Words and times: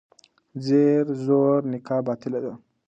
زیر 0.65 1.05
زور 1.25 1.59
نکاح 1.71 2.01
باطله 2.07 2.39
ده. 2.43 2.53